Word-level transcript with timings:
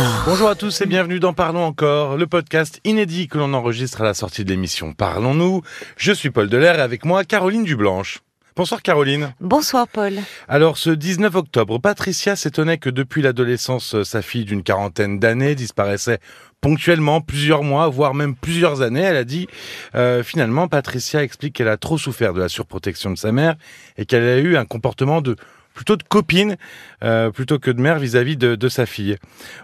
encore. 0.00 0.24
Bonjour 0.26 0.48
à 0.48 0.54
tous 0.54 0.80
et 0.80 0.86
bienvenue 0.86 1.20
dans 1.20 1.32
Parlons 1.32 1.64
encore, 1.64 2.16
le 2.16 2.26
podcast 2.26 2.80
inédit 2.84 3.28
que 3.28 3.38
l'on 3.38 3.52
enregistre 3.54 4.00
à 4.00 4.04
la 4.04 4.14
sortie 4.14 4.44
de 4.44 4.50
l'émission 4.50 4.92
Parlons-nous. 4.92 5.62
Je 5.96 6.12
suis 6.12 6.30
Paul 6.30 6.48
Delair 6.48 6.78
et 6.78 6.82
avec 6.82 7.04
moi 7.04 7.24
Caroline 7.24 7.64
Dublanche. 7.64 8.20
Bonsoir 8.56 8.82
Caroline. 8.82 9.34
Bonsoir 9.40 9.86
Paul. 9.86 10.14
Alors 10.48 10.76
ce 10.76 10.90
19 10.90 11.34
octobre, 11.34 11.78
Patricia 11.78 12.36
s'étonnait 12.36 12.78
que 12.78 12.90
depuis 12.90 13.22
l'adolescence, 13.22 14.02
sa 14.02 14.22
fille 14.22 14.44
d'une 14.44 14.62
quarantaine 14.62 15.18
d'années 15.18 15.54
disparaissait 15.54 16.18
ponctuellement 16.60 17.20
plusieurs 17.20 17.62
mois, 17.62 17.88
voire 17.88 18.14
même 18.14 18.34
plusieurs 18.34 18.82
années. 18.82 19.00
Elle 19.00 19.16
a 19.16 19.24
dit 19.24 19.48
euh, 19.94 20.22
finalement, 20.22 20.68
Patricia 20.68 21.22
explique 21.22 21.54
qu'elle 21.54 21.68
a 21.68 21.76
trop 21.76 21.98
souffert 21.98 22.34
de 22.34 22.40
la 22.40 22.48
surprotection 22.48 23.10
de 23.10 23.18
sa 23.18 23.32
mère 23.32 23.54
et 23.96 24.04
qu'elle 24.04 24.24
a 24.24 24.38
eu 24.38 24.56
un 24.56 24.64
comportement 24.64 25.20
de 25.20 25.36
plutôt 25.74 25.96
de 25.96 26.02
copine 26.02 26.56
euh, 27.02 27.30
plutôt 27.30 27.58
que 27.58 27.70
de 27.70 27.80
mère 27.80 27.98
vis-à-vis 27.98 28.36
de, 28.36 28.54
de, 28.54 28.68
sa 28.68 28.86
fille. 28.86 29.16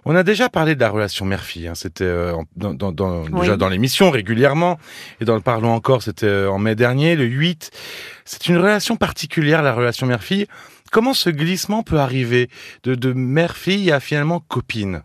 On 0.04 0.14
a 0.16 0.22
déjà 0.22 0.48
parlé 0.48 0.74
de 0.74 0.80
la 0.80 0.88
relation 0.88 1.24
mère-fille, 1.26 1.68
hein, 1.68 1.74
c'était 1.74 2.04
euh, 2.04 2.34
dans, 2.56 2.74
dans, 2.74 2.92
dans, 2.92 3.24
Oui. 3.24 3.40
déjà 3.40 3.56
dans 3.56 3.68
l'émission 3.68 4.10
régulièrement, 4.10 4.78
et 5.20 5.24
dans 5.24 5.34
le 5.34 5.40
Parlons 5.40 5.72
encore, 5.72 6.02
c'était 6.02 6.26
euh, 6.26 6.50
en 6.50 6.58
mai 6.58 6.74
dernier, 6.74 7.16
le 7.16 7.24
8. 7.24 7.70
C'est 8.24 8.48
une 8.48 8.56
relation 8.56 8.96
particulière, 8.96 9.62
la 9.62 9.74
relation 9.74 10.06
mère-fille. 10.06 10.46
Comment 10.90 11.14
ce 11.14 11.30
glissement 11.30 11.82
peut 11.82 11.98
arriver 11.98 12.48
de, 12.84 12.94
de 12.94 13.12
mère-fille 13.12 13.90
à 13.92 14.00
finalement 14.00 14.40
copine? 14.40 15.02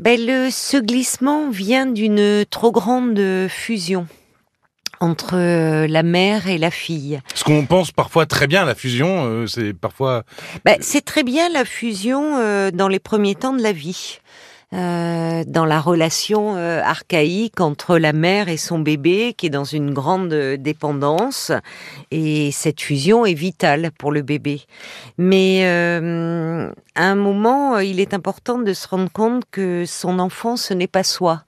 Ben, 0.00 0.20
le, 0.20 0.48
ce 0.50 0.76
glissement 0.76 1.50
vient 1.50 1.86
d'une 1.86 2.44
trop 2.48 2.70
grande 2.70 3.20
fusion 3.48 4.06
entre 5.00 5.36
euh, 5.36 5.86
la 5.86 6.02
mère 6.02 6.48
et 6.48 6.58
la 6.58 6.70
fille. 6.70 7.20
Parce 7.28 7.42
qu'on 7.42 7.66
pense 7.66 7.92
parfois 7.92 8.26
très 8.26 8.46
bien 8.46 8.64
la 8.64 8.74
fusion, 8.74 9.26
euh, 9.26 9.46
c'est 9.46 9.72
parfois... 9.72 10.24
Ben, 10.64 10.76
c'est 10.80 11.04
très 11.04 11.22
bien 11.22 11.48
la 11.48 11.64
fusion 11.64 12.38
euh, 12.38 12.70
dans 12.70 12.88
les 12.88 12.98
premiers 12.98 13.34
temps 13.34 13.52
de 13.52 13.62
la 13.62 13.72
vie. 13.72 14.20
Euh, 14.74 15.44
dans 15.46 15.64
la 15.64 15.80
relation 15.80 16.56
euh, 16.56 16.82
archaïque 16.82 17.58
entre 17.58 17.96
la 17.96 18.12
mère 18.12 18.50
et 18.50 18.58
son 18.58 18.78
bébé 18.78 19.32
qui 19.34 19.46
est 19.46 19.50
dans 19.50 19.64
une 19.64 19.94
grande 19.94 20.30
euh, 20.34 20.58
dépendance 20.58 21.52
et 22.10 22.50
cette 22.52 22.82
fusion 22.82 23.24
est 23.24 23.32
vitale 23.32 23.90
pour 23.98 24.12
le 24.12 24.20
bébé. 24.20 24.60
Mais 25.16 25.64
à 26.98 27.04
un 27.04 27.14
moment, 27.14 27.78
il 27.78 27.98
est 27.98 28.12
important 28.12 28.58
de 28.58 28.72
se 28.74 28.88
rendre 28.88 29.10
compte 29.10 29.44
que 29.50 29.84
son 29.86 30.18
enfant 30.18 30.56
ce 30.56 30.74
n'est 30.74 30.86
pas 30.86 31.02
soi. 31.02 31.44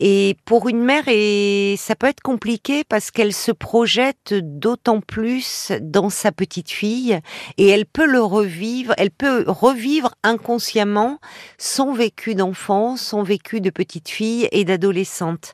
Et 0.00 0.36
pour 0.44 0.68
une 0.68 0.82
mère, 0.82 1.04
et 1.06 1.76
ça 1.78 1.94
peut 1.94 2.08
être 2.08 2.22
compliqué 2.22 2.82
parce 2.82 3.10
qu'elle 3.12 3.32
se 3.32 3.52
projette 3.52 4.34
d'autant 4.34 5.00
plus 5.00 5.72
dans 5.80 6.10
sa 6.10 6.32
petite 6.32 6.70
fille 6.70 7.20
et 7.58 7.68
elle 7.68 7.86
peut 7.86 8.06
le 8.06 8.22
revivre, 8.22 8.92
elle 8.96 9.10
peut 9.10 9.44
revivre 9.46 10.14
inconsciemment 10.24 11.18
son 11.58 11.92
vécu 11.92 12.34
d'enfant, 12.34 12.55
son 12.96 13.22
vécu 13.22 13.60
de 13.60 13.70
petite 13.70 14.08
fille 14.08 14.48
et 14.52 14.64
d'adolescente. 14.64 15.52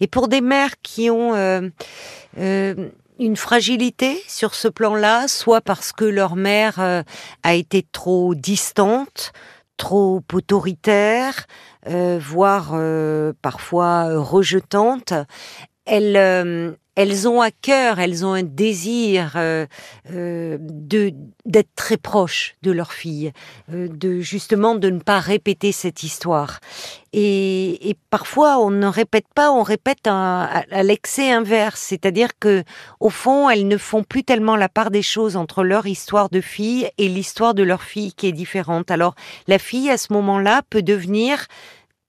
Et 0.00 0.06
pour 0.06 0.28
des 0.28 0.40
mères 0.40 0.74
qui 0.82 1.10
ont 1.10 1.34
euh, 1.34 1.68
euh, 2.38 2.90
une 3.18 3.36
fragilité 3.36 4.22
sur 4.28 4.54
ce 4.54 4.68
plan-là, 4.68 5.28
soit 5.28 5.60
parce 5.60 5.92
que 5.92 6.04
leur 6.04 6.36
mère 6.36 6.78
euh, 6.78 7.02
a 7.42 7.54
été 7.54 7.84
trop 7.90 8.34
distante, 8.34 9.32
trop 9.76 10.22
autoritaire, 10.32 11.46
voire 12.20 12.76
parfois 13.42 14.16
rejetante, 14.16 15.12
elles, 15.84 16.16
euh, 16.16 16.72
elles 16.94 17.26
ont 17.26 17.40
à 17.40 17.50
cœur, 17.50 17.98
elles 18.00 18.24
ont 18.26 18.34
un 18.34 18.42
désir 18.42 19.32
euh, 19.36 19.66
euh, 20.12 20.58
de 20.60 21.12
d'être 21.44 21.74
très 21.74 21.96
proches 21.96 22.54
de 22.62 22.70
leur 22.70 22.92
fille, 22.92 23.32
euh, 23.72 23.88
de 23.88 24.20
justement 24.20 24.74
de 24.74 24.90
ne 24.90 25.00
pas 25.00 25.18
répéter 25.18 25.72
cette 25.72 26.02
histoire. 26.02 26.60
Et, 27.14 27.90
et 27.90 27.96
parfois 28.10 28.58
on 28.58 28.70
ne 28.70 28.86
répète 28.86 29.26
pas, 29.34 29.50
on 29.52 29.62
répète 29.62 30.06
à, 30.06 30.44
à- 30.44 30.82
l'excès 30.82 31.30
inverse, 31.30 31.80
c'est-à-dire 31.80 32.30
que 32.38 32.62
au 33.00 33.10
fond 33.10 33.50
elles 33.50 33.66
ne 33.68 33.76
font 33.78 34.02
plus 34.04 34.24
tellement 34.24 34.56
la 34.56 34.68
part 34.68 34.90
des 34.90 35.02
choses 35.02 35.36
entre 35.36 35.64
leur 35.64 35.86
histoire 35.86 36.28
de 36.30 36.40
fille 36.40 36.88
et 36.98 37.08
l'histoire 37.08 37.54
de 37.54 37.62
leur 37.62 37.82
fille 37.82 38.12
qui 38.12 38.28
est 38.28 38.32
différente. 38.32 38.90
Alors 38.90 39.14
la 39.46 39.58
fille 39.58 39.90
à 39.90 39.98
ce 39.98 40.12
moment-là 40.12 40.62
peut 40.70 40.82
devenir 40.82 41.46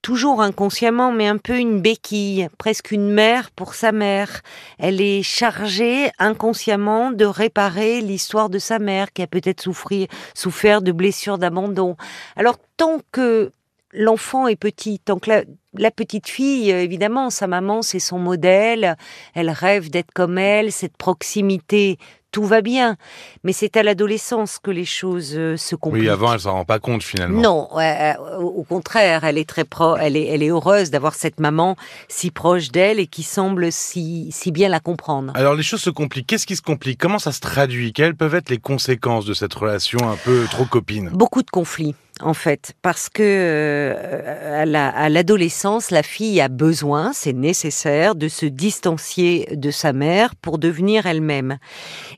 toujours 0.04 0.42
inconsciemment, 0.44 1.12
mais 1.12 1.28
un 1.28 1.38
peu 1.38 1.58
une 1.58 1.82
béquille, 1.82 2.50
presque 2.60 2.92
une 2.92 3.10
mère 3.10 3.50
pour 3.50 3.74
sa 3.74 3.92
mère. 3.92 4.42
Elle 4.78 5.02
est 5.02 5.24
chargée 5.24 6.12
inconsciemment 6.20 7.12
de 7.12 7.26
réparer 7.26 8.02
l'histoire 8.02 8.50
de 8.50 8.60
sa 8.60 8.78
mère 8.78 9.12
qui 9.14 9.24
a 9.24 9.28
peut-être 9.28 9.62
souffri, 9.62 10.08
souffert 10.36 10.84
de 10.84 10.92
blessures 10.92 11.40
d'abandon. 11.40 11.96
Alors 12.36 12.58
tant 12.78 13.00
que 13.12 13.52
l'enfant 13.94 14.48
est 14.48 14.58
petit, 14.58 15.00
tant 15.00 15.20
que 15.20 15.30
la, 15.30 15.44
la 15.74 15.90
petite 15.90 16.28
fille, 16.28 16.70
évidemment, 16.70 17.30
sa 17.30 17.48
maman, 17.48 17.82
c'est 17.82 18.00
son 18.00 18.20
modèle, 18.20 18.98
elle 19.34 19.50
rêve 19.50 19.90
d'être 19.90 20.12
comme 20.14 20.38
elle, 20.38 20.72
cette 20.72 20.98
proximité, 20.98 21.98
tout 22.34 22.44
va 22.44 22.62
bien. 22.62 22.98
Mais 23.46 23.54
c'est 23.54 23.78
à 23.78 23.84
l'adolescence 23.84 24.60
que 24.62 24.72
les 24.72 24.84
choses 24.84 25.34
euh, 25.38 25.56
se 25.56 25.76
compliquent. 25.76 26.04
Oui, 26.04 26.10
avant, 26.10 26.34
elle 26.34 26.42
s'en 26.42 26.52
rend 26.52 26.66
pas 26.66 26.80
compte 26.80 27.04
finalement. 27.04 27.42
Non, 27.42 27.70
euh, 27.80 28.14
au 28.42 28.64
au 28.64 28.64
contraire, 28.64 29.24
elle 29.24 29.38
est 29.38 29.48
très 29.48 29.66
pro, 29.66 29.96
elle 29.98 30.18
est, 30.18 30.26
elle 30.26 30.42
est 30.42 30.50
heureuse 30.50 30.90
d'avoir 30.90 31.14
cette 31.14 31.40
maman 31.40 31.76
si 32.08 32.32
proche 32.32 32.72
d'elle 32.72 33.00
et 33.00 33.08
qui 33.08 33.22
semble 33.24 33.72
si, 33.72 34.30
si 34.32 34.52
bien 34.52 34.68
la 34.68 34.80
comprendre. 34.80 35.32
Alors 35.36 35.54
les 35.54 35.64
choses 35.64 35.82
se 35.82 35.92
compliquent. 35.92 36.28
Qu'est-ce 36.28 36.48
qui 36.48 36.56
se 36.56 36.62
complique? 36.62 37.00
Comment 37.00 37.20
ça 37.20 37.32
se 37.32 37.40
traduit? 37.40 37.94
Quelles 37.94 38.16
peuvent 38.16 38.36
être 38.36 38.50
les 38.50 38.58
conséquences 38.58 39.26
de 39.26 39.34
cette 39.34 39.54
relation 39.54 40.00
un 40.10 40.16
peu 40.16 40.46
trop 40.50 40.66
copine? 40.66 41.10
Beaucoup 41.10 41.44
de 41.44 41.52
conflits, 41.52 41.94
en 42.22 42.36
fait, 42.36 42.74
parce 42.84 43.10
que 43.10 43.24
euh, 43.24 44.62
à 44.62 44.66
la- 44.66 44.90
à 44.90 45.10
l'adolescence, 45.10 45.90
la 45.90 46.04
fille 46.04 46.40
a 46.42 46.48
besoin, 46.48 47.12
c'est 47.12 47.34
nécessaire, 47.34 48.14
de 48.14 48.28
se 48.28 48.46
distancier 48.46 49.48
de 49.52 49.72
sa 49.72 49.94
mère 49.94 50.36
pour 50.36 50.60
devenir 50.60 51.08
elle-même. 51.08 51.58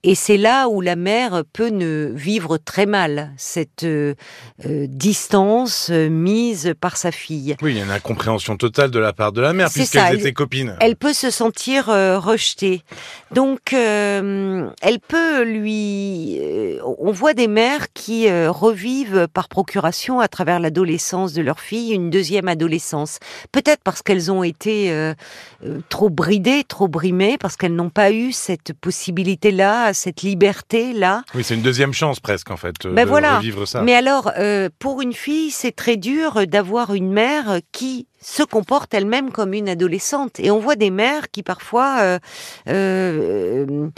Et 0.04 0.14
c'est 0.14 0.36
là 0.36 0.68
où 0.68 0.82
la 0.82 0.98
mère 0.98 1.44
peut 1.54 1.70
ne 1.70 2.12
vivre 2.14 2.58
très 2.58 2.86
mal 2.86 3.32
cette 3.38 3.84
euh, 3.86 4.16
euh, 4.66 4.86
distance 4.90 5.90
mise 5.90 6.74
par 6.82 6.98
sa 6.98 7.12
fille. 7.14 7.56
Oui, 7.62 7.72
il 7.72 7.78
y 7.78 7.82
a 7.82 7.86
une 7.86 7.92
incompréhension 7.92 8.58
totale 8.58 8.92
de 8.92 9.00
la 9.00 9.14
part 9.14 9.32
de 9.32 9.40
la 9.40 9.54
mère 9.54 9.70
C'est 9.70 9.80
puisqu'elles 9.80 10.02
ça, 10.02 10.10
elle- 10.12 10.20
étaient 10.20 10.34
copines. 10.34 10.76
elle 10.82 10.98
peut 10.98 11.14
se 11.14 11.30
sentir 11.32 11.90
euh, 11.90 12.20
rejetée. 12.20 12.82
Donc, 13.32 13.72
elle 13.74 15.00
peut 15.08 15.44
lui. 15.44 16.40
on 17.00 17.12
voit 17.12 17.34
des 17.34 17.48
mères 17.48 17.94
qui 17.94 18.30
revivent 18.30 19.28
par 19.34 19.48
procuration 19.48 19.85
à 19.86 20.28
travers 20.28 20.60
l'adolescence 20.60 21.34
de 21.34 21.42
leur 21.42 21.60
fille 21.60 21.94
une 21.94 22.10
deuxième 22.10 22.48
adolescence. 22.48 23.20
Peut-être 23.52 23.82
parce 23.84 24.02
qu'elles 24.02 24.32
ont 24.32 24.44
été 24.44 24.92
euh, 24.92 25.14
euh, 25.64 25.80
trop 25.90 26.10
bridées, 26.10 26.64
trop 26.68 26.88
brimées, 26.88 27.38
parce 27.38 27.56
qu'elles 27.56 27.76
n'ont 27.76 27.90
pas 27.90 28.12
eu 28.12 28.32
cette 28.32 28.74
possibilité-là, 28.74 29.94
cette 29.94 30.22
liberté-là. 30.22 31.24
Oui, 31.36 31.44
c'est 31.44 31.56
une 31.56 31.62
deuxième 31.62 31.94
chance 31.94 32.20
presque 32.20 32.52
en 32.52 32.58
fait 32.58 32.86
euh, 32.86 32.94
Ben 32.94 33.04
de 33.04 33.10
voilà. 33.10 33.38
revivre 33.38 33.68
ça. 33.68 33.82
Mais 33.82 33.96
alors, 33.96 34.32
euh, 34.38 34.70
pour 34.80 35.02
une 35.02 35.14
fille, 35.14 35.52
c'est 35.52 35.76
très 35.76 35.98
dur 35.98 36.48
d'avoir 36.48 36.94
une 36.94 37.12
mère 37.12 37.60
qui 37.72 38.08
se 38.22 38.44
comporte 38.44 38.94
elle-même 38.94 39.32
comme 39.32 39.54
une 39.54 39.70
adolescente. 39.70 40.40
Et 40.40 40.52
on 40.52 40.60
voit 40.60 40.76
des 40.76 40.90
mères 40.90 41.30
qui 41.32 41.44
parfois 41.44 42.00
euh, 42.00 42.20
euh, 42.68 43.90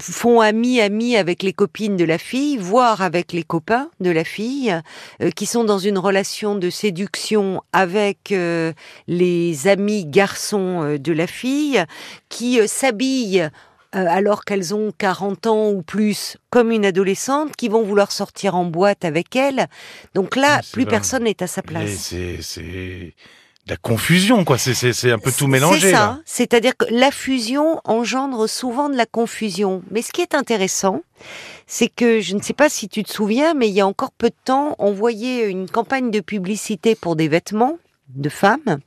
font 0.00 0.40
ami-ami 0.40 1.16
avec 1.16 1.42
les 1.42 1.52
copines 1.52 1.96
de 1.96 2.04
la 2.04 2.18
fille, 2.18 2.56
voire 2.56 3.02
avec 3.02 3.32
les 3.32 3.42
copains 3.42 3.90
de 4.00 4.10
la 4.10 4.24
fille, 4.24 4.74
euh, 5.20 5.30
qui 5.30 5.46
sont 5.46 5.64
dans 5.64 5.78
une 5.78 5.98
relation 5.98 6.54
de 6.54 6.70
séduction 6.70 7.62
avec 7.72 8.32
euh, 8.32 8.72
les 9.06 9.68
amis 9.68 10.06
garçons 10.06 10.82
euh, 10.82 10.98
de 10.98 11.12
la 11.12 11.26
fille, 11.26 11.84
qui 12.28 12.60
euh, 12.60 12.66
s'habillent 12.66 13.48
euh, 13.94 14.06
alors 14.08 14.44
qu'elles 14.44 14.74
ont 14.74 14.92
40 14.96 15.46
ans 15.46 15.70
ou 15.70 15.82
plus, 15.82 16.36
comme 16.50 16.70
une 16.70 16.84
adolescente, 16.86 17.54
qui 17.56 17.68
vont 17.68 17.82
vouloir 17.82 18.10
sortir 18.12 18.54
en 18.54 18.64
boîte 18.64 19.04
avec 19.04 19.36
elle. 19.36 19.66
Donc 20.14 20.36
là, 20.36 20.60
plus 20.72 20.86
personne 20.86 21.24
n'est 21.24 21.42
à 21.42 21.46
sa 21.46 21.62
place. 21.62 22.14
c'est 22.40 23.14
la 23.68 23.76
confusion 23.76 24.44
quoi. 24.44 24.58
C'est 24.58 24.74
c'est 24.74 24.92
c'est 24.92 25.12
un 25.12 25.18
peu 25.18 25.30
tout 25.30 25.46
mélangé 25.46 25.80
C'est 25.80 25.92
ça. 25.92 26.20
C'est-à-dire 26.24 26.76
que 26.76 26.84
la 26.90 27.12
fusion 27.12 27.80
engendre 27.84 28.48
souvent 28.48 28.88
de 28.88 28.96
la 28.96 29.06
confusion. 29.06 29.82
Mais 29.90 30.02
ce 30.02 30.10
qui 30.10 30.20
est 30.20 30.34
intéressant, 30.34 31.02
c'est 31.68 31.88
que 31.88 32.20
je 32.20 32.34
ne 32.34 32.42
sais 32.42 32.54
pas 32.54 32.68
si 32.68 32.88
tu 32.88 33.04
te 33.04 33.12
souviens, 33.12 33.54
mais 33.54 33.68
il 33.68 33.74
y 33.74 33.80
a 33.80 33.86
encore 33.86 34.10
peu 34.12 34.30
de 34.30 34.34
temps, 34.44 34.74
on 34.80 34.92
voyait 34.92 35.48
une 35.48 35.68
campagne 35.70 36.10
de 36.10 36.18
publicité 36.20 36.96
pour 36.96 37.14
des 37.14 37.28
vêtements 37.28 37.78
de 38.08 38.28
femmes, 38.28 38.80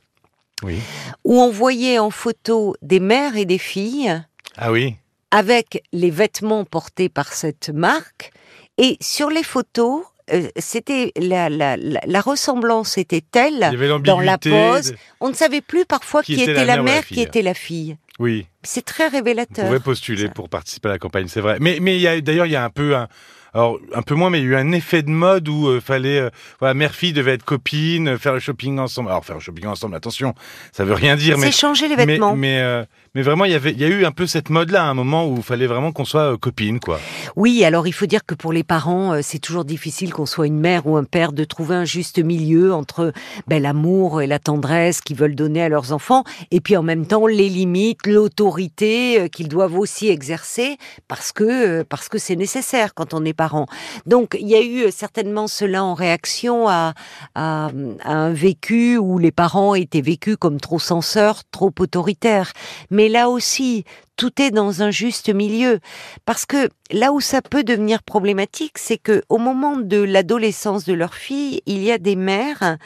Oui. 0.62 0.78
où 1.24 1.40
on 1.40 1.50
voyait 1.50 1.98
en 1.98 2.10
photo 2.10 2.76
des 2.82 3.00
mères 3.00 3.36
et 3.38 3.46
des 3.46 3.58
filles 3.58 4.22
Ah 4.56 4.72
oui. 4.72 4.96
avec 5.30 5.82
les 5.92 6.10
vêtements 6.10 6.64
portés 6.64 7.08
par 7.08 7.32
cette 7.32 7.70
marque. 7.70 8.32
Et 8.78 8.96
sur 9.00 9.30
les 9.30 9.42
photos, 9.42 10.02
euh, 10.32 10.48
c'était 10.58 11.12
la, 11.16 11.48
la, 11.48 11.76
la, 11.76 12.00
la 12.06 12.20
ressemblance 12.20 12.98
était 12.98 13.22
telle 13.30 13.70
dans 14.04 14.20
la 14.20 14.38
pose, 14.38 14.92
de- 14.92 14.96
on 15.20 15.28
ne 15.30 15.34
savait 15.34 15.60
plus 15.60 15.84
parfois 15.86 16.22
qui, 16.22 16.40
était, 16.42 16.64
la 16.64 16.82
mère, 16.82 17.06
qui 17.06 17.20
était 17.20 17.42
la 17.42 17.54
fille. 17.54 17.96
Oui. 18.18 18.46
C'est 18.62 18.84
très 18.84 19.08
Vous 19.08 19.16
révélateur. 19.16 19.66
pouvez 19.66 19.80
postuler 19.80 20.24
ça. 20.26 20.32
pour 20.32 20.48
participer 20.48 20.88
à 20.88 20.92
la 20.92 20.98
campagne, 20.98 21.28
c'est 21.28 21.40
vrai. 21.40 21.58
Mais 21.60 21.78
mais 21.80 22.20
d'ailleurs 22.22 22.46
il 22.46 22.52
y 22.52 22.56
a 22.56 22.64
un 22.64 22.70
peu 22.70 22.96
un, 22.96 23.08
alors 23.54 23.78
un 23.94 24.02
peu 24.02 24.14
moins, 24.14 24.28
mais 24.30 24.40
il 24.40 24.44
y 24.44 24.48
a 24.48 24.50
eu 24.50 24.56
un 24.56 24.72
effet 24.72 25.02
de 25.02 25.10
mode 25.10 25.48
où 25.48 25.68
euh, 25.68 25.80
fallait, 25.80 26.18
euh, 26.18 26.30
voilà, 26.58 26.74
mère-fille 26.74 27.12
devait 27.12 27.34
être 27.34 27.44
copine, 27.44 28.18
faire 28.18 28.32
le 28.34 28.40
shopping 28.40 28.78
ensemble. 28.78 29.10
Alors 29.10 29.24
faire 29.24 29.36
le 29.36 29.40
shopping 29.42 29.66
ensemble, 29.66 29.94
attention, 29.96 30.34
ça 30.72 30.84
veut 30.84 30.94
rien 30.94 31.14
dire, 31.16 31.38
mais 31.38 31.46
C'est 31.52 31.58
changer 31.60 31.88
les 31.88 31.96
vêtements. 31.96 32.34
mais 32.34 32.56
mais, 32.56 32.60
euh, 32.60 32.84
mais 33.16 33.22
vraiment 33.22 33.46
il 33.46 33.52
y 33.52 33.84
a 33.84 33.88
eu 33.88 34.04
un 34.04 34.12
peu 34.12 34.26
cette 34.26 34.50
mode-là, 34.50 34.84
un 34.84 34.92
moment 34.92 35.26
où 35.26 35.36
il 35.38 35.42
fallait 35.42 35.66
vraiment 35.66 35.90
qu'on 35.90 36.04
soit 36.04 36.34
euh, 36.34 36.36
copine, 36.36 36.80
quoi. 36.80 37.00
Oui, 37.34 37.64
alors 37.64 37.86
il 37.86 37.92
faut 37.92 38.04
dire 38.04 38.26
que 38.26 38.34
pour 38.34 38.52
les 38.52 38.62
parents, 38.62 39.14
euh, 39.14 39.20
c'est 39.22 39.38
toujours 39.38 39.64
difficile 39.64 40.12
qu'on 40.12 40.26
soit 40.26 40.46
une 40.46 40.60
mère 40.60 40.86
ou 40.86 40.98
un 40.98 41.04
père 41.04 41.32
de 41.32 41.42
trouver 41.44 41.76
un 41.76 41.86
juste 41.86 42.18
milieu 42.18 42.74
entre 42.74 43.14
ben, 43.46 43.62
l'amour 43.62 44.20
et 44.20 44.26
la 44.26 44.38
tendresse 44.38 45.00
qu'ils 45.00 45.16
veulent 45.16 45.34
donner 45.34 45.62
à 45.62 45.70
leurs 45.70 45.92
enfants, 45.92 46.24
et 46.50 46.60
puis 46.60 46.76
en 46.76 46.82
même 46.82 47.06
temps 47.06 47.26
les 47.26 47.48
limites, 47.48 48.06
l'autorité 48.06 49.18
euh, 49.18 49.28
qu'ils 49.28 49.48
doivent 49.48 49.78
aussi 49.78 50.08
exercer 50.08 50.76
parce 51.08 51.32
que 51.32 51.84
parce 51.84 52.10
c'est 52.18 52.36
nécessaire 52.36 52.92
quand 52.92 53.14
on 53.14 53.24
est 53.24 53.32
parent. 53.32 53.64
Donc 54.04 54.36
il 54.38 54.46
y 54.46 54.56
a 54.56 54.62
eu 54.62 54.90
certainement 54.90 55.48
cela 55.48 55.82
en 55.84 55.94
réaction 55.94 56.68
à, 56.68 56.92
à, 57.34 57.70
à 58.04 58.14
un 58.14 58.32
vécu 58.34 58.98
où 58.98 59.18
les 59.18 59.32
parents 59.32 59.74
étaient 59.74 60.02
vécus 60.02 60.36
comme 60.38 60.60
trop 60.60 60.78
censeurs, 60.78 61.44
trop 61.50 61.72
autoritaires. 61.78 62.52
Mais 62.90 63.05
là 63.08 63.28
aussi, 63.28 63.84
tout 64.16 64.40
est 64.40 64.50
dans 64.50 64.82
un 64.82 64.90
juste 64.90 65.28
milieu. 65.32 65.80
Parce 66.24 66.46
que 66.46 66.68
là 66.90 67.12
où 67.12 67.20
ça 67.20 67.42
peut 67.42 67.64
devenir 67.64 68.02
problématique, 68.02 68.78
c'est 68.78 68.98
que 68.98 69.22
au 69.28 69.38
moment 69.38 69.76
de 69.76 69.98
l'adolescence 69.98 70.84
de 70.84 70.94
leur 70.94 71.14
fille, 71.14 71.62
il 71.66 71.82
y 71.82 71.90
a 71.92 71.98
des 71.98 72.16
mères 72.16 72.76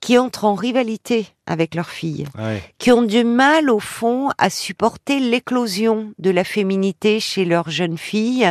qui 0.00 0.18
entrent 0.18 0.44
en 0.46 0.54
rivalité 0.54 1.28
avec 1.46 1.74
leur 1.76 1.88
fille, 1.88 2.24
Ouais. 2.38 2.60
qui 2.78 2.90
ont 2.90 3.02
du 3.02 3.22
mal 3.24 3.70
au 3.70 3.78
fond 3.78 4.30
à 4.38 4.48
supporter 4.50 5.20
l'éclosion 5.20 6.12
de 6.18 6.30
la 6.30 6.42
féminité 6.44 7.20
chez 7.20 7.44
leur 7.44 7.68
jeune 7.70 7.98
fille, 7.98 8.50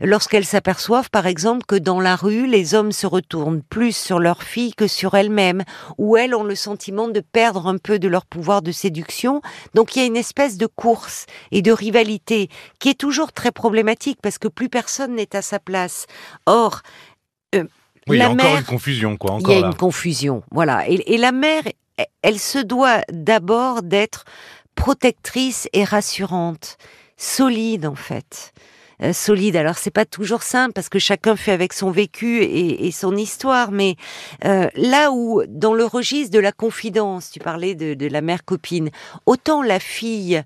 lorsqu'elles 0.00 0.44
s'aperçoivent 0.44 1.10
par 1.10 1.26
exemple 1.26 1.64
que 1.66 1.76
dans 1.76 2.00
la 2.00 2.16
rue, 2.16 2.46
les 2.48 2.74
hommes 2.74 2.90
se 2.92 3.06
retournent 3.06 3.62
plus 3.62 3.96
sur 3.96 4.18
leur 4.18 4.42
fille 4.42 4.72
que 4.74 4.86
sur 4.88 5.14
elles-mêmes, 5.14 5.62
ou 5.98 6.16
elles 6.16 6.34
ont 6.34 6.44
le 6.44 6.54
sentiment 6.56 7.08
de 7.08 7.20
perdre 7.20 7.66
un 7.68 7.78
peu 7.78 7.98
de 8.00 8.08
leur 8.08 8.24
pouvoir 8.26 8.62
de 8.62 8.72
séduction. 8.72 9.40
Donc 9.74 9.94
il 9.94 10.00
y 10.00 10.02
a 10.02 10.06
une 10.06 10.16
espèce 10.16 10.56
de 10.56 10.66
course 10.66 11.26
et 11.52 11.62
de 11.62 11.67
rivalité 11.72 12.48
qui 12.78 12.88
est 12.90 12.98
toujours 12.98 13.32
très 13.32 13.52
problématique 13.52 14.18
parce 14.22 14.38
que 14.38 14.48
plus 14.48 14.68
personne 14.68 15.14
n'est 15.14 15.34
à 15.36 15.42
sa 15.42 15.58
place. 15.58 16.06
Or, 16.46 16.80
euh, 17.54 17.64
Oui, 18.08 18.16
il 18.16 18.20
y 18.20 18.22
a 18.22 18.26
la 18.26 18.30
encore 18.32 18.44
mère, 18.46 18.58
une 18.58 18.64
confusion, 18.64 19.16
quoi. 19.16 19.32
il 19.40 19.42
y 19.42 19.44
Encore 19.44 19.56
a 19.56 19.60
là. 19.60 19.66
une 19.68 19.74
confusion, 19.74 20.42
voilà. 20.50 20.88
Et, 20.88 21.14
et 21.14 21.18
la 21.18 21.32
mère, 21.32 21.62
elle- 21.96 22.06
elle 22.22 22.38
se 22.38 22.58
doit 22.58 23.00
d'abord 23.12 23.82
d'être 23.82 24.24
protectrice 24.74 25.68
et 25.72 25.84
rassurante, 25.84 26.76
solide 27.16 27.84
en 27.86 27.94
fait. 27.96 28.52
Euh, 29.00 29.12
solide. 29.12 29.54
Alors 29.54 29.78
c'est 29.78 29.92
pas 29.92 30.04
toujours 30.04 30.42
simple 30.42 30.72
parce 30.72 30.88
que 30.88 30.98
chacun 30.98 31.36
fait 31.36 31.52
avec 31.52 31.72
son 31.72 31.90
vécu 31.92 32.38
et, 32.42 32.86
et 32.86 32.90
son 32.90 33.14
histoire, 33.16 33.70
mais 33.70 33.94
euh, 34.44 34.68
là 34.74 35.12
où 35.12 35.42
dans 35.46 35.72
le 35.74 35.84
registre 35.84 36.32
de 36.32 36.40
la 36.40 36.50
confidence, 36.50 37.30
tu 37.30 37.38
parlais 37.38 37.76
de, 37.76 37.94
de 37.94 38.06
la 38.08 38.22
mère 38.22 38.44
copine, 38.44 38.90
autant 39.26 39.62
la 39.62 39.78
fille 39.78 40.42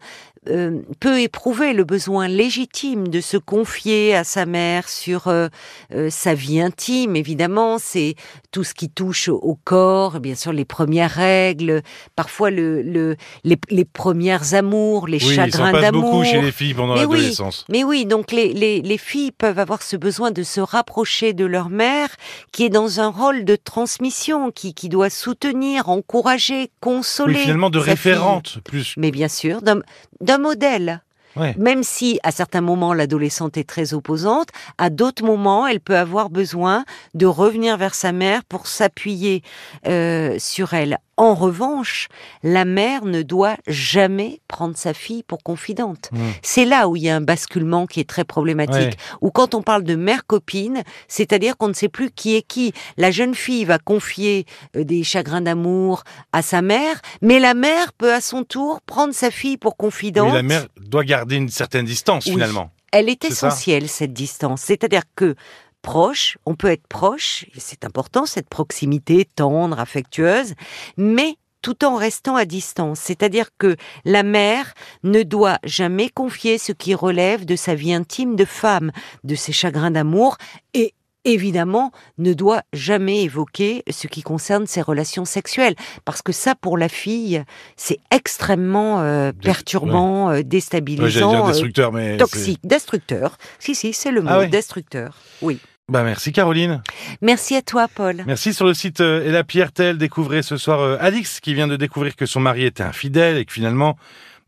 euh, 0.49 0.81
peut 0.99 1.21
éprouver 1.21 1.73
le 1.73 1.85
besoin 1.85 2.27
légitime 2.27 3.09
de 3.09 3.21
se 3.21 3.37
confier 3.37 4.15
à 4.17 4.25
sa 4.25 4.45
mère 4.45 4.89
sur 4.89 5.29
euh, 5.29 5.49
euh, 5.95 6.11
sa 6.11 6.35
vie 6.35 6.61
intime, 6.61 7.15
évidemment, 7.17 7.79
c'est 7.79 8.17
tout 8.51 8.65
ce 8.65 8.75
qui 8.75 8.89
touche 8.89 9.29
au 9.29 9.57
corps, 9.65 10.19
bien 10.21 10.35
sûr 10.35 10.53
les 10.53 10.65
premières 10.65 11.13
règles, 11.13 11.83
parfois 12.17 12.51
le, 12.51 12.83
le, 12.83 13.17
les, 13.45 13.57
les 13.71 13.85
premières 13.85 14.55
amours, 14.55 15.07
les 15.07 15.23
Oui, 15.25 15.35
chagrins 15.35 15.71
passe 15.73 15.81
d'amour. 15.83 16.11
beaucoup 16.11 16.25
chez 16.25 16.43
les 16.43 16.53
filles 16.53 16.75
pendant 16.75 16.95
Mais 16.95 17.05
oui. 17.05 17.17
l'adolescence. 17.19 17.65
Mais 17.69 17.85
oui, 17.85 18.05
donc 18.05 18.33
les, 18.33 18.53
les, 18.53 18.83
les 18.83 18.99
filles 18.99 19.31
peuvent 19.33 19.59
avoir 19.61 19.83
ce 19.83 19.97
besoin 19.97 20.33
de 20.33 20.43
se 20.43 20.61
rapprocher 20.61 21.33
de 21.35 21.45
leur 21.45 21.71
mère, 21.71 22.09
qui 22.53 22.65
est 22.65 22.69
dans 22.69 23.01
un 23.01 23.09
rôle 23.09 23.45
de 23.45 23.55
transmission, 23.57 24.51
qui, 24.51 24.75
qui 24.75 24.89
doit 24.89 25.11
soutenir, 25.11 25.89
encourager, 25.89 26.71
consoler. 26.81 27.35
Oui, 27.35 27.41
finalement 27.43 27.71
de 27.71 27.81
fille. 27.81 27.91
référente 27.91 28.59
plus. 28.65 28.95
Mais 28.97 29.11
bien 29.11 29.29
sûr, 29.29 29.63
d'un 29.63 30.32
d'un 30.33 30.39
modèle. 30.39 31.03
Ouais. 31.37 31.55
Même 31.59 31.83
si 31.83 32.19
à 32.23 32.31
certains 32.31 32.61
moments 32.61 32.93
l'adolescente 32.93 33.57
est 33.57 33.69
très 33.69 33.95
opposante, 33.95 34.49
à 34.77 34.91
d'autres 34.91 35.25
moments 35.25 35.67
elle 35.67 35.81
peut 35.81 35.97
avoir 35.97 36.29
besoin 36.29 36.85
de 37.15 37.27
revenir 37.27 37.77
vers 37.79 37.95
sa 37.95 38.13
mère 38.13 38.45
pour 38.45 38.67
s'appuyer 38.67 39.43
euh, 39.87 40.37
sur 40.39 40.75
elle. 40.75 40.99
En 41.23 41.37
revanche, 41.37 42.09
la 42.43 42.65
mère 42.65 43.05
ne 43.05 43.23
doit 43.23 43.55
jamais 43.69 44.41
prendre 44.49 44.77
sa 44.77 44.93
fille 44.93 45.23
pour 45.23 45.45
confidente. 45.45 46.11
Mm. 46.11 46.19
C'est 46.43 46.65
là 46.65 46.89
où 46.89 46.97
il 46.97 47.05
y 47.05 47.11
a 47.11 47.15
un 47.15 47.21
basculement 47.21 47.87
qui 47.87 48.01
est 48.01 48.09
très 48.09 48.25
problématique. 48.25 48.99
Ou 49.21 49.31
quand 49.31 49.55
on 49.55 49.63
parle 49.63 49.85
de 49.85 49.95
mère 49.95 50.27
copine, 50.27 50.83
c'est-à-dire 51.07 51.57
qu'on 51.57 51.69
ne 51.69 51.75
sait 51.75 51.89
plus 51.89 52.11
qui 52.11 52.35
est 52.35 52.43
qui. 52.43 52.73
La 52.97 53.13
jeune 53.13 53.37
fille 53.37 53.65
va 53.65 53.79
confier 53.79 54.47
euh, 54.75 54.83
des 54.83 55.05
chagrins 55.05 55.41
d'amour 55.41 56.03
à 56.33 56.43
sa 56.43 56.61
mère, 56.61 57.01
mais 57.21 57.39
la 57.39 57.55
mère 57.55 57.93
peut 57.93 58.13
à 58.13 58.21
son 58.21 58.43
tour 58.43 58.81
prendre 58.85 59.15
sa 59.15 59.31
fille 59.31 59.59
pour 59.59 59.77
confidente. 59.77 60.27
Oui, 60.27 60.35
la 60.35 60.43
mère 60.43 60.67
doit 60.81 61.05
garder 61.05 61.37
une 61.37 61.51
certaine 61.51 61.87
distance 61.87 62.27
Oui. 62.27 62.33
finalement. 62.33 62.73
Elle 62.91 63.09
est 63.09 63.23
ça. 63.23 63.29
essentielle, 63.29 63.89
cette 63.89 64.13
distance. 64.13 64.63
C'est-à-dire 64.63 65.03
que 65.15 65.37
proche, 65.83 66.39
on 66.47 66.55
peut 66.55 66.71
être 66.71 66.87
proche, 66.87 67.45
et 67.55 67.61
c'est 67.61 67.85
important, 67.85 68.25
cette 68.27 68.49
proximité 68.49 69.27
tendre, 69.37 69.79
affectueuse, 69.79 70.55
mais 70.97 71.37
tout 71.61 71.85
en 71.85 71.95
restant 71.97 72.35
à 72.35 72.45
distance. 72.45 72.99
C'est-à-dire 72.99 73.51
que 73.57 73.77
la 74.05 74.23
mère 74.25 74.75
ne 75.05 75.23
doit 75.23 75.59
jamais 75.65 76.09
confier 76.09 76.59
ce 76.59 76.73
qui 76.73 76.95
relève 76.95 77.45
de 77.45 77.55
sa 77.57 77.75
vie 77.77 77.93
intime 77.95 78.35
de 78.35 78.45
femme, 78.45 78.91
de 79.23 79.35
ses 79.37 79.53
chagrins 79.53 79.93
d'amour, 79.93 80.39
et 80.75 80.95
évidemment 81.25 81.93
ne 82.19 82.33
doit 82.35 82.63
jamais 82.73 83.23
évoquer 83.23 83.85
ce 83.89 84.09
qui 84.09 84.23
concerne 84.23 84.67
ses 84.67 84.83
relations 84.83 85.25
sexuelles. 85.25 85.77
Parce 86.05 86.21
que 86.21 86.33
ça, 86.33 86.57
pour 86.57 86.77
la 86.77 86.89
fille, 86.89 87.45
c'est 87.77 87.99
extrêmement 88.11 89.01
euh, 89.01 89.31
perturbant, 89.31 90.31
euh, 90.31 90.33
Ouais, 90.39 90.43
déstabilisant, 90.43 91.31
dire 91.31 91.45
euh, 91.45 91.49
destructeur, 91.49 91.93
mais. 91.93 92.17
toxique, 92.17 92.59
destructeur. 92.65 93.39
Si, 93.61 93.77
si, 93.77 93.93
c'est 93.93 94.11
le 94.11 94.23
mot, 94.23 94.31
Ah 94.33 94.39
ouais. 94.41 94.49
destructeur. 94.49 95.17
Oui. 95.43 95.61
Bah 95.89 96.05
merci 96.05 96.33
Caroline. 96.33 96.83
Merci 97.21 97.57
à 97.57 97.63
toi, 97.63 97.89
Paul. 97.89 98.23
Merci 98.27 98.55
sur 98.55 98.67
le 98.67 98.73
site 98.73 99.01
euh, 99.01 99.27
Et 99.27 99.33
la 99.33 99.45
Pierre 99.45 99.73
Tel. 99.73 99.99
Découvrez 99.99 100.43
ce 100.43 100.57
soir 100.57 100.81
euh, 100.81 100.97
Alix 101.01 101.41
qui 101.41 101.55
vient 101.55 101.67
de 101.67 101.77
découvrir 101.77 102.15
que 102.15 102.25
son 102.25 102.41
mari 102.41 102.65
était 102.65 102.85
infidèle 102.85 103.37
et 103.37 103.45
que 103.45 103.53
finalement, 103.53 103.97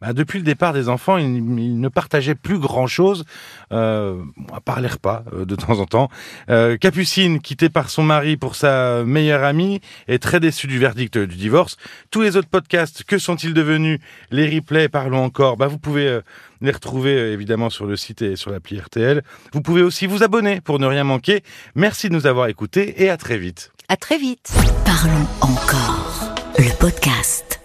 bah, 0.04 0.12
depuis 0.12 0.38
le 0.38 0.44
départ 0.44 0.74
des 0.74 0.90
enfants, 0.90 1.16
il, 1.16 1.24
il 1.26 1.80
ne 1.80 1.88
partageait 1.88 2.34
plus 2.34 2.58
grand 2.58 2.86
chose, 2.86 3.24
euh, 3.72 4.22
à 4.52 4.60
part 4.60 4.78
euh, 5.32 5.46
de 5.46 5.56
temps 5.56 5.78
en 5.78 5.86
temps. 5.86 6.10
Euh, 6.50 6.76
Capucine, 6.76 7.40
quittée 7.40 7.70
par 7.70 7.88
son 7.88 8.02
mari 8.02 8.36
pour 8.36 8.54
sa 8.54 9.02
meilleure 9.04 9.44
amie, 9.44 9.80
est 10.06 10.22
très 10.22 10.40
déçue 10.40 10.66
du 10.66 10.78
verdict 10.78 11.16
du 11.16 11.36
divorce. 11.36 11.78
Tous 12.10 12.20
les 12.20 12.36
autres 12.36 12.48
podcasts, 12.48 13.04
que 13.04 13.16
sont-ils 13.16 13.54
devenus? 13.54 13.98
Les 14.30 14.54
replays, 14.54 14.90
parlons 14.90 15.24
encore. 15.24 15.56
Bah, 15.56 15.68
vous 15.68 15.78
pouvez 15.78 16.06
euh, 16.06 16.20
les 16.60 16.72
retrouver 16.72 17.32
évidemment 17.32 17.70
sur 17.70 17.86
le 17.86 17.96
site 17.96 18.20
et 18.20 18.36
sur 18.36 18.50
l'appli 18.50 18.78
RTL. 18.78 19.22
Vous 19.54 19.62
pouvez 19.62 19.80
aussi 19.80 20.06
vous 20.06 20.22
abonner 20.22 20.60
pour 20.60 20.78
ne 20.78 20.86
rien 20.86 21.04
manquer. 21.04 21.42
Merci 21.74 22.10
de 22.10 22.14
nous 22.14 22.26
avoir 22.26 22.48
écoutés 22.48 23.02
et 23.02 23.08
à 23.08 23.16
très 23.16 23.38
vite. 23.38 23.72
À 23.88 23.96
très 23.96 24.18
vite. 24.18 24.52
Parlons 24.84 25.26
encore. 25.40 26.34
Le 26.58 26.78
podcast. 26.78 27.63